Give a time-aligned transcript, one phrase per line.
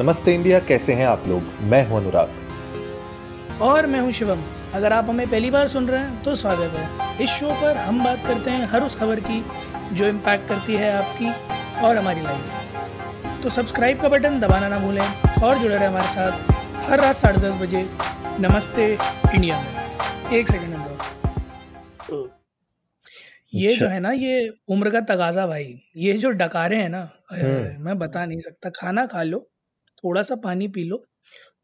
[0.00, 1.42] नमस्ते इंडिया कैसे हैं आप लोग?
[1.70, 4.42] मैं हूँ अनुराग। और मैं हूँ शिवम।
[4.74, 8.02] अगर आप हमें पहली बार सुन रहे हैं तो स्वागत है। इस शो पर हम
[8.04, 9.42] बात करते हैं हर उस खबर की
[9.92, 11.30] जो इम्पैक्ट करती है आपकी
[11.86, 16.88] और हमारी लाइफ तो सब्सक्राइब का बटन दबाना ना भूलें और जुड़े रहें हमारे साथ
[16.90, 17.82] हर रात साढ़े दस बजे
[18.40, 18.86] नमस्ते
[19.34, 22.26] इंडिया में। एक सेकेंड अंदर
[23.54, 27.08] ये अच्छा। जो है ना ये उम्र का तगाजा भाई ये जो डकारे हैं ना
[27.32, 29.48] हम्म। मैं बता नहीं सकता खाना खा लो
[30.04, 31.04] थोड़ा सा पानी पी लो।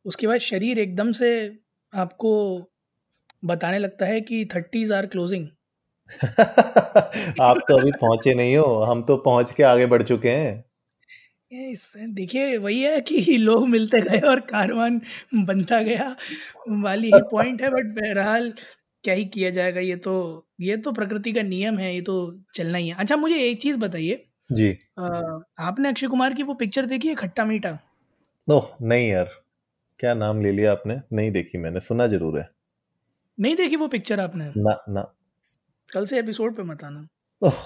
[0.04, 1.58] उसके बाद शरीर एकदम से
[1.94, 2.32] आपको
[3.44, 5.48] बताने लगता है कि थर्टीज आर क्लोजिंग
[7.40, 10.64] आप तो अभी पहुँचे नहीं हो हम तो पहुँच के आगे बढ़ चुके हैं।
[12.14, 15.00] देखिए वही है कि लोग मिलते गए और कारवान
[15.34, 16.16] बनता गया
[16.68, 18.54] वाली ही पॉइंट है बट बहरहाल
[19.04, 22.78] क्या ही किया जाएगा ये तो ये तो प्रकृति का नियम है ये तो चलना
[22.78, 25.02] ही है। अच्छा मुझे एक चीज़ बताइए। जी। अ,
[25.58, 27.78] आपने अक्षय कुमार की वो पिक्चर देखी है खट्टा मीठा?
[28.48, 29.30] ओह नहीं यार।
[30.00, 31.00] क्या नाम ले लिया आपने?
[31.12, 32.48] नहीं देखी मैंने सुना ज़रूर है।
[33.38, 34.50] नहीं देखी वो पिक्चर आपने?
[34.58, 35.02] ना ना।
[35.88, 37.06] कल से एपिसोड पे मत आना।
[37.42, 37.58] ओह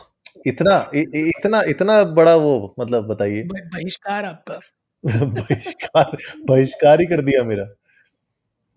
[0.46, 4.58] इतना इ, इतना इतना बड़ा वो मतलब बताइए। बहिष्कार आपका।
[5.04, 6.16] बहिष्कार
[6.48, 7.66] बहिष्कार ही कर दिया मेरा।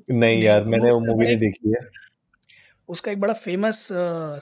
[0.10, 1.82] नहीं नहीं यार मैंने वो मूवी नहीं देखी है।
[2.90, 3.88] उसका एक बड़ा फ़ेमस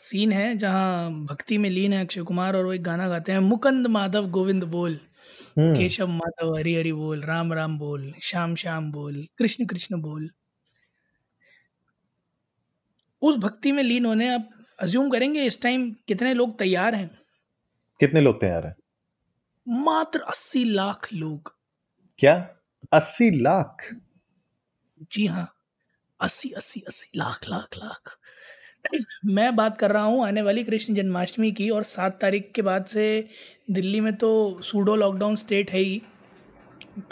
[0.01, 3.39] सीन है जहाँ भक्ति में लीन है अक्षय कुमार और वो एक गाना गाते हैं
[3.39, 4.99] मुकंद माधव गोविंद बोल।
[5.57, 10.29] हम्म। केशव माधव हरि हरि बोल राम राम बोल श्याम श्याम बोल कृष्ण कृष्ण बोल।
[13.21, 14.49] उस भक्ति में लीन होने आप
[14.79, 17.19] अज्यूम करेंगे इस टाइम कितने लोग तैयार हैं?
[17.99, 18.75] कितने लोग तैयार हैं?
[19.67, 21.55] मात्र अस्सी लाख लोग।
[22.19, 22.55] क्या?
[22.93, 23.95] अस्सी लाख?
[25.11, 25.55] जी हाँ
[26.21, 28.19] अस्सी अस्सी अस्सी लाख लाख लाख।
[29.25, 32.85] मैं बात कर रहा हूँ आने वाली कृष्ण जन्माष्टमी की और सात तारीख के बाद
[32.85, 33.05] से
[33.71, 34.29] दिल्ली में तो
[34.63, 36.01] सूडो लॉकडाउन स्टेट है ही।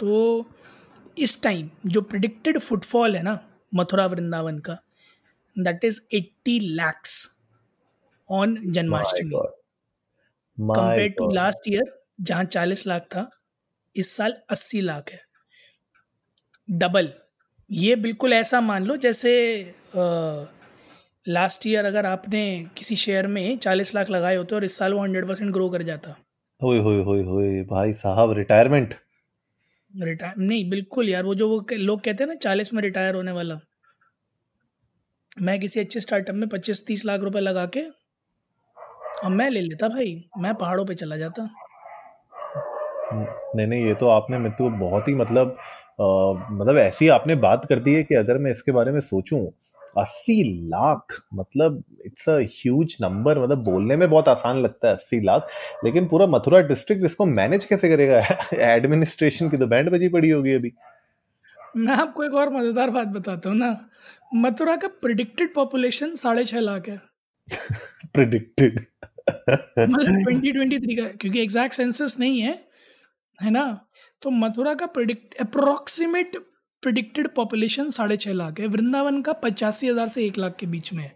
[0.00, 0.46] तो
[1.18, 3.38] इस टाइम जो प्रिडिक्टेड फुटफॉल है ना
[3.72, 4.78] मथुरा वृंदावन का
[5.56, 7.14] that is eighty lakhs
[8.28, 9.30] on Janmashtami.
[10.58, 13.30] Compare to last year जहाँ चालीस लाख था
[13.96, 15.20] इस साल अस्सी लाख है।
[16.68, 17.12] डबल
[17.70, 19.32] ये बिल्कुल ऐसा मान लो जैसे
[21.28, 22.40] लास्ट ईयर अगर आपने
[22.76, 25.82] किसी शेयर में चालीस लाख लगाए होते और इस साल वो हंड्रेड परसेंट ग्रो कर
[25.82, 26.14] जाता।
[26.60, 28.94] होए होए होए होए भाई साहब रिटायरमेंट
[29.94, 33.32] रिटायर नहीं बिल्कुल यार वो जो वो लोग कहते हैं ना चालीस में रिटायर होने
[33.32, 33.58] वाला।
[35.42, 37.82] मैं किसी अच्छे स्टार्टअप में पच्चीस तीस लाख रुपए लगा के
[39.24, 41.48] और मैं ले लेता भाई मैं पहाड़ों पे चला जाता।
[43.56, 45.56] नहीं नहीं ये तो आपने मेरे को बहुत ही मतलब
[46.00, 46.04] अ,
[46.52, 49.46] मतलब ऐसी आपने बात कर दी है कि अगर मैं इसके बारे में सोचूं
[49.96, 55.20] अस्सी लाख मतलब इट्स अ ह्यूज नंबर मतलब बोलने में बहुत आसान लगता है अस्सी
[55.20, 55.48] लाख
[55.84, 58.18] लेकिन पूरा मथुरा डिस्ट्रिक्ट इसको मैनेज कैसे करेगा?
[58.54, 60.72] एडमिनिस्ट्रेशन की तो बैंड बजी पड़ी होगी अभी।
[61.76, 63.76] मैं आपको एक और मज़ेदार बात बताता हूँ ना।
[64.34, 67.00] मथुरा का प्रिडिक्टेड पॉपुलेशन साढ़े छः लाख है।
[68.14, 68.80] प्रिडिक्टेड
[69.28, 72.64] मतलब ट्वेंटी ट्वेंटी थ्री का क्योंकि एग्जैक्ट सेंसस नहीं है
[73.42, 73.80] है ना?
[74.22, 76.36] तो मथुरा का प्रिडिक्ट अप्रोक्सीमेट
[76.82, 80.92] प्रिडिक्टेड पॉपुलेशन साढ़े छः लाख है। वृंदावन का पचासी हज़ार से एक लाख के बीच
[80.92, 81.14] में है।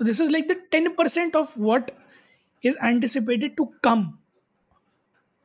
[0.00, 1.90] तो this is like the ten percent of what
[2.64, 4.06] is anticipated to come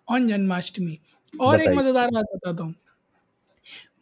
[0.07, 0.97] on Janmashtami
[1.33, 2.73] और एक मज़ेदार बात बताता हूँ।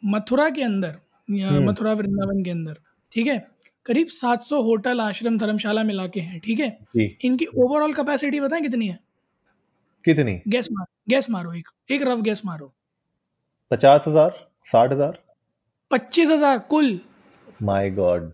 [0.05, 0.99] मथुरा के अंदर
[1.29, 2.77] हम्म। मथुरा वृंदावन के अंदर
[3.11, 3.37] ठीक है?
[3.85, 6.77] करीब 700 होटल आश्रम धर्मशाला मिला के हैं ठीक है?
[6.97, 8.99] इनकी ओवरऑल कैपेसिटी बताएँ कितनी है?
[10.05, 10.41] कितनी?
[10.47, 12.73] गैस मार गैस मारो एक एक रफ गैस मारो।
[13.71, 15.19] पचास हज़ार साठ हज़ार?
[15.95, 16.99] पच्चीस हज़ार कुल।
[17.63, 18.31] माय गॉड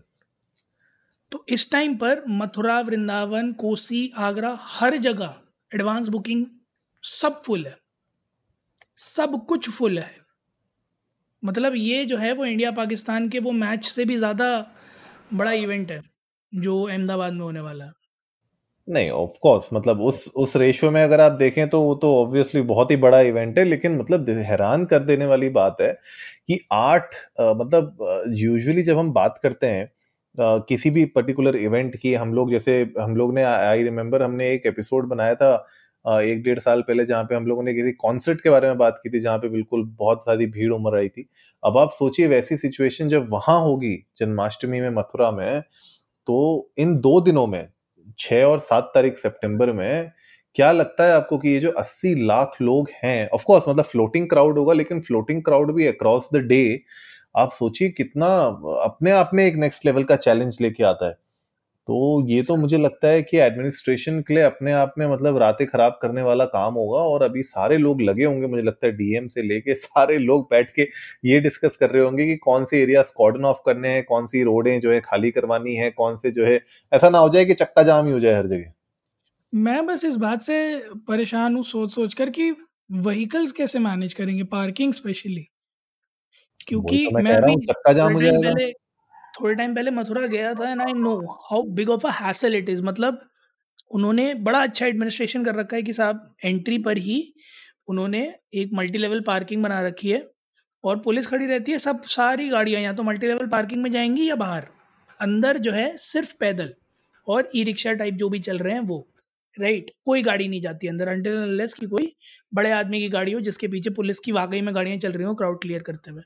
[1.32, 5.34] तो इस टाइम पर मथुरा वृंदावन कोसी आगरा हर जगह
[5.72, 6.44] एडवांस बुकिंग
[7.04, 7.76] सब फुल है।
[8.98, 10.10] सब कुछ फुल है।
[11.42, 14.48] मतलब ये जो है वो इंडिया पाकिस्तान के वो मैच से भी ज़्यादा
[15.34, 16.02] बड़ा इवेंट है
[16.52, 17.92] जो अहमदाबाद में होने वाला है।
[18.88, 22.60] नहीं ऑफ़ कोर्स मतलब उस उस रेशियो में अगर आप देखें तो वो तो ऑब्वियसली
[22.62, 25.92] बहुत ही बड़ा इवेंट है, लेकिन मतलब हैरान कर देने वाली बात है
[26.48, 29.90] कि आठ मतलब यूजुअली जब हम बात करते हैं
[30.64, 34.66] किसी भी पर्टिकुलर इवेंट की, हम लोग जैसे, हम लोग ने आई रिमेम्बर हमने एक
[34.66, 38.50] एपिसोड बनाया था एक डेढ़ साल पहले जहाँ पे हम लोगों ने किसी कॉन्सर्ट के
[38.50, 41.28] बारे में बात की थी, जहाँ पे बिल्कुल बहुत सारी भीड़ उमड़ आई थी।
[41.62, 45.60] अब आप सोचिए वैसी सिचुएशन जब वहाँ होगी, जन्माष्टमी में, मथुरा में
[46.28, 47.68] तो इन दो दिनों में
[48.18, 50.10] छह और सात तारीख सितंबर में,
[50.56, 54.28] क्या लगता है आपको कि ये जो 80 लाख लोग हैं ऑफ़ कोर्स मतलब फ्लोटिंग
[54.28, 56.80] क्राउड होगा, लेकिन फ्लोटिंग क्राउड भी अक्रॉस द डे
[57.36, 58.26] आप सोचिए कितना
[58.84, 61.16] अपने आप में एक नेक्स्ट लेवल का चैलेंज लेके आता है।
[61.88, 65.66] तो ये तो मुझे लगता है कि एडमिनिस्ट्रेशन के लिए अपने आप में मतलब रातें
[65.66, 69.28] खराब करने वाला काम होगा और अभी सारे लोग लगे होंगे मुझे लगता है डीएम
[69.28, 70.82] से लेके सारे लोग बैठ के
[71.24, 74.42] ये डिस्कस कर रहे होंगे कि कौन से एरिया कॉर्डन ऑफ़ करने हैं कौन सी
[74.42, 76.60] रोडें जो है खाली करवानी है कौन से जो है
[76.92, 78.72] ऐसा ना हो जाए कि चक्का जाम ही हो जाए हर जगह।
[79.54, 82.50] मैं बस इस बात से परेशान हूँ सोच सोच कर कि
[82.92, 85.48] व्हीकल्स कैसे मैनेज करेंगे पार्किंग स्पेशली
[86.68, 88.72] क्योंकि तो मैं, मैं रहा चक्का जाम हो जाएगा।
[89.40, 91.16] थोड़े टाइम पहले मथुरा गया था and I know
[91.50, 93.28] how big of a hassle it is मतलब
[93.90, 97.34] उन्होंने बड़ा अच्छा एडमिनिस्ट्रेशन कर रखा है कि साहब एंट्री पर ही
[97.88, 100.30] उन्होंने एक मल्टी लेवल पार्किंग बना रखी है
[100.84, 104.28] और पुलिस खड़ी रहती है, सब सारी गाड़ियाँ या तो मल्टी लेवल पार्किंग में जाएँगी
[104.28, 104.66] या बाहर।
[105.20, 106.74] अंदर जो है सिर्फ़ पैदल
[107.26, 109.08] और ई रिक्शा टाइप जो भी चल रहे हैं वो।
[109.60, 109.96] Right right.
[110.04, 112.16] कोई गाड़ी नहीं जाती अंदर अंटिल की कोई
[112.54, 115.34] बड़े आदमी की गाड़ी हो जिसके पीछे पुलिस की वाकई में गाड़ियाँ चल रही हो
[115.34, 116.22] क्राउड क्लियर करते हुए।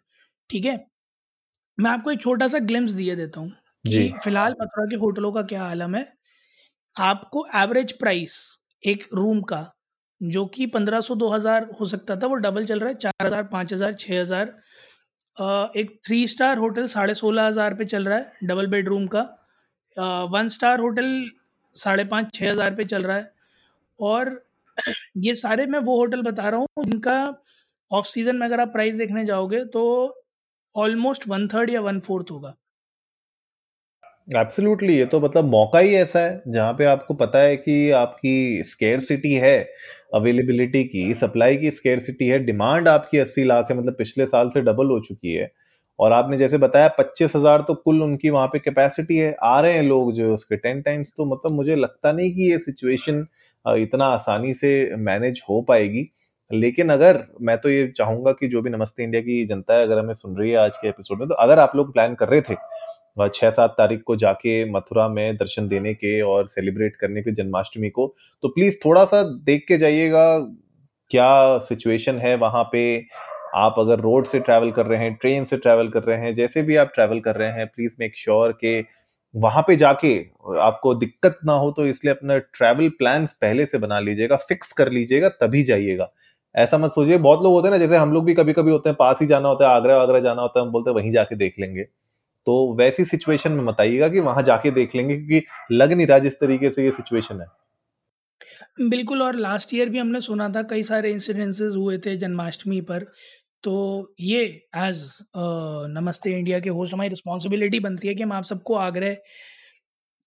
[0.50, 0.76] ठीक है?
[1.78, 3.50] मैं आपको एक छोटा सा ग्लिम्स दिए देता हूँ
[3.84, 6.06] कि फ़िलहाल मथुरा के होटलों का क्या आलम है
[6.96, 8.36] आपको एवरेज प्राइस
[8.82, 9.64] एक रूम का
[10.20, 13.26] जो कि पंद्रह सौ दो हज़ार हो सकता था वो डबल चल रहा है चार
[13.26, 14.54] हज़ार पाँच हज़ार छः हज़ार
[15.76, 19.22] एक थ्री स्टार होटल साढ़े सोलह हज़ार पे चल रहा है डबल बेडरूम का
[20.30, 21.08] वन स्टार होटल
[21.76, 23.32] साढ़े पाँच छः हज़ार पे चल रहा है
[24.00, 24.40] और
[25.18, 27.24] ये सारे मैं वो होटल बता रहा हूँ जिनका
[27.90, 29.82] ऑफ़ सीज़न में अगर आप प्राइस देखने जाओगे तो
[30.76, 32.54] ऑलमोस्ट वन थर्ड या वन फोर्थ होगा।
[34.28, 38.62] एब्सोल्युटली ये तो मतलब मौका ही ऐसा है, जहाँ पे आपको पता है कि आपकी
[38.64, 39.58] स्केयर सिटी है
[40.14, 44.50] अवेलेबिलिटी की सप्लाई की स्केयर सिटी है डिमांड आपकी अस्सी लाख है मतलब पिछले साल
[44.50, 45.50] से डबल हो चुकी है।
[45.98, 49.72] और आपने जैसे बताया, पच्चीस हज़ार तो कुल उनकी वहाँ पे कैपेसिटी है, आ रहे
[49.72, 53.26] हैं लोग जो उसके टेन टाइम्स तो मतलब मुझे लगता नहीं कि ये सिचुएशन
[53.64, 56.08] इतना आसानी से मैनेज हो पाएगी।
[56.50, 59.98] लेकिन अगर मैं तो ये चाहूँगा कि जो भी नमस्ते इंडिया की जनता है, अगर
[59.98, 62.40] हमें सुन रही है आज के एपिसोड में तो अगर आप लोग प्लान कर रहे
[62.40, 62.54] थे
[63.34, 67.90] छह सात तारीख को जाके मथुरा में दर्शन देने के और सेलिब्रेट करने के जन्माष्टमी
[67.90, 68.06] को
[68.42, 70.26] तो प्लीज़ थोड़ा सा देख के जाइएगा
[71.10, 72.82] क्या सिचुएशन है वहाँ पे।
[73.54, 76.62] आप अगर रोड से ट्रैवल कर रहे हैं ट्रेन से ट्रैवल कर रहे हैं, जैसे
[76.62, 78.80] भी आप ट्रैवल कर रहे हैं प्लीज़ मेक श्योर के
[79.34, 80.16] वहाँ पे जाके
[80.60, 84.90] आपको दिक्कत ना हो तो इसलिए अपना ट्रैवल प्लान्स पहले से बना लीजिएगा फिक्स कर
[84.92, 86.10] लीजिएगा, तभी जाइएगा।
[86.56, 88.88] ऐसा मत सोचिए, बहुत लोग होते हैं ना, जैसे हम लोग भी कभी कभी होते
[88.88, 91.12] हैं, पास ही जाना होता है, आगरा वागरा जाना होता है, हम बोलते हैं, वहीं
[91.12, 91.82] जाके देख लेंगे।
[92.46, 96.18] तो वैसी सिचुएशन में मत आइएगा कि वहाँ जाके देख लेंगे, क्योंकि लग नहीं रहा
[96.18, 97.46] जिस तरीके से ये सिचुएशन है।
[98.80, 103.06] बिल्कुल, और लास्ट ईयर भी हमने सुना था, कई सारे इंसिडेंसेस हुए थे जन्माष्टमी पर।
[103.64, 104.42] तो ये
[104.76, 105.02] एज
[105.36, 109.16] नमस्ते इंडिया के होस्ट हमारी रिस्पॉन्सिबिलिटी बनती है कि हम आप सबको आग्रह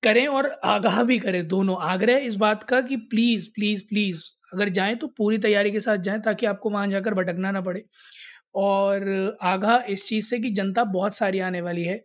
[0.04, 4.70] करें और आगाह भी करें दोनों। आग्रह इस बात का कि प्लीज़ प्लीज़ प्लीज़ अगर
[4.72, 7.84] जाएँ तो पूरी तैयारी के साथ जाएँ ताकि आपको वहाँ जाकर भटकना ना पड़े।
[8.56, 12.04] और आगाह इस चीज़ से कि जनता बहुत सारी आने वाली है।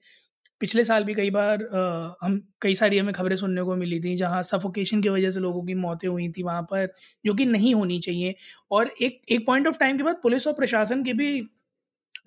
[0.61, 4.17] पिछले साल भी कई बार आ, हम कई सारी हमें खबरें सुनने को मिली थी
[4.17, 6.89] जहाँ सफोकेशन की वजह से लोगों की मौतें हुई थी वहाँ पर
[7.25, 8.35] जो कि नहीं होनी चाहिए।
[8.71, 11.31] और एक एक पॉइंट ऑफ़ टाइम के बाद पुलिस और प्रशासन की भी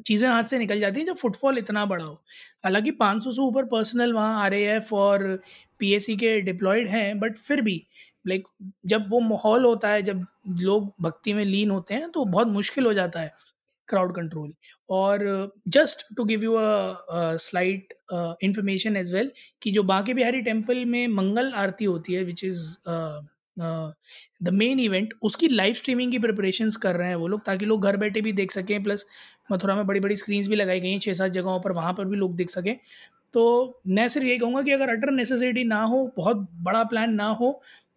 [0.05, 2.13] चीज़ें हाथ से निकल जाती हैं जब फुटफॉल इतना बड़ा हो।
[2.65, 4.55] हालाँकि 500 से ऊपर पर्सनल वहाँ आर
[4.93, 5.25] और
[5.79, 7.77] पीएससी के डिप्लॉयड हैं बट फिर भी
[8.27, 8.47] लाइक
[8.85, 10.25] जब वो माहौल होता है, जब
[10.62, 13.33] लोग भक्ति में लीन होते हैं तो बहुत मुश्किल हो जाता है
[13.89, 14.53] क्राउड कंट्रोल
[14.89, 15.21] और
[15.69, 17.94] just to give you a slight
[18.44, 19.31] information as well
[19.62, 22.65] कि जो बांके बिहारी टेंपल में मंगल आरती होती है which is
[24.44, 27.83] the main event उसकी लाइव स्ट्रीमिंग की प्रिपरेशंस कर रहे हैं वो लोग ताकि लोग
[27.83, 29.06] घर बैठे भी देख सकें प्लस
[29.51, 32.06] मथुरा में बड़ी बड़ी स्क्रीन्स भी लगाई गई हैं छः सात जगहों पर वहाँ पर
[32.06, 32.75] भी लोग देख सकें।
[33.33, 33.44] तो
[33.90, 37.51] मैं सिर्फ़ यही कहूँगा कि अगर अटर नेसेसिटी ना हो, बहुत बड़ा प्लान ना हो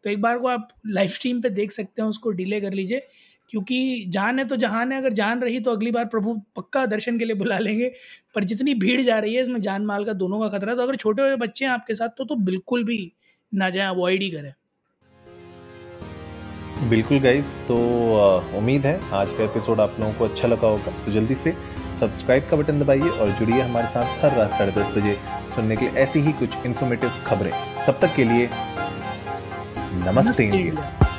[0.04, 3.02] तो एक बार को आप लाइव स्ट्रीम पे देख सकते हैं, उसको डिले कर लीजिए।
[3.50, 7.18] क्योंकि जान है तो जहान है, अगर जान रही तो अगली बार प्रभु पक्का दर्शन
[7.18, 7.90] के लिए बुला लेंगे।
[8.34, 10.96] पर जितनी भीड़ जा रही है इसमें जान माल का दोनों का खतरा तो अगर
[10.96, 13.12] छोटे हुए बच्चे हैं आपके साथ तो तो बिल्कुल भी
[13.52, 14.52] ना जाए अवॉइड ही करें।
[16.90, 17.76] बिल्कुल गाइस तो
[18.58, 21.54] उम्मीद है आज का एपिसोड आप लोगों को अच्छा लगा होगा। तो जल्दी से
[22.00, 25.16] सब्सक्राइब का बटन दबाइए और जुड़िए हमारे साथ हर रात साढ़े दस बजे
[25.54, 27.50] सुनने के लिए ऐसी ही कुछ इन्फॉर्मेटिव खबरें।
[27.86, 28.48] तब तक के लिए
[29.92, 31.09] नमस्ते इंडिया